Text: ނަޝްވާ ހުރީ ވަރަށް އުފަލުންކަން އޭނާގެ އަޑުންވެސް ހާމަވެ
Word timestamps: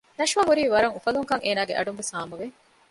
ނަޝްވާ 0.19 0.41
ހުރީ 0.49 0.63
ވަރަށް 0.73 0.95
އުފަލުންކަން 0.95 1.43
އޭނާގެ 1.45 1.73
އަޑުންވެސް 1.75 2.11
ހާމަވެ 2.15 2.45